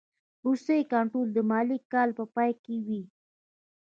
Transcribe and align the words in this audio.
وروستی 0.43 0.81
کنټرول 0.91 1.27
د 1.33 1.37
مالي 1.49 1.77
کال 1.93 2.09
په 2.17 2.23
پای 2.35 2.51
کې 2.63 2.75
وي. 2.85 3.01